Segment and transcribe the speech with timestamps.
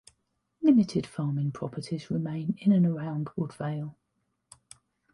[0.63, 3.99] Limited farming properties remain in and around Woodvale.